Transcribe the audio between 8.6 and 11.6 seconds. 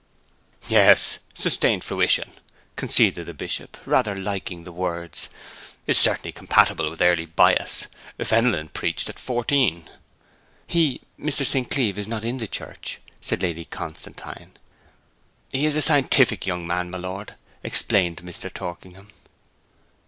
preached at fourteen.' 'He Mr.